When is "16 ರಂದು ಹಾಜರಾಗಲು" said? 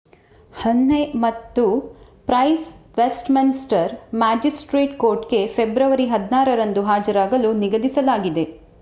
6.15-7.51